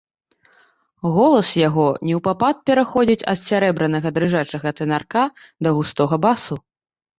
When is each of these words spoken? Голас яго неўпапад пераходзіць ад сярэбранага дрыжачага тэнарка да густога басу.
Голас 1.17 1.49
яго 1.67 1.85
неўпапад 2.09 2.55
пераходзіць 2.71 3.27
ад 3.35 3.39
сярэбранага 3.43 4.15
дрыжачага 4.19 4.75
тэнарка 4.83 5.29
да 5.63 5.69
густога 5.79 6.23
басу. 6.29 6.55